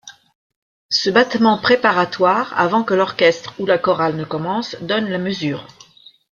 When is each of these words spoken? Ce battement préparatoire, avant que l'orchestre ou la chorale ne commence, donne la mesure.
Ce 0.89 1.11
battement 1.11 1.59
préparatoire, 1.59 2.59
avant 2.59 2.83
que 2.83 2.95
l'orchestre 2.95 3.53
ou 3.59 3.67
la 3.67 3.77
chorale 3.77 4.15
ne 4.15 4.25
commence, 4.25 4.75
donne 4.81 5.07
la 5.11 5.19
mesure. 5.19 5.67